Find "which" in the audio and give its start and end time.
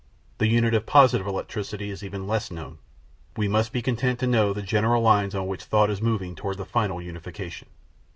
5.45-5.63